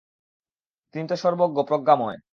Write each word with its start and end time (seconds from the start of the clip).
তিনি 0.93 1.05
তো 1.07 1.15
সর্বজ্ঞ, 1.15 1.57
প্রজ্ঞাময়। 1.63 2.17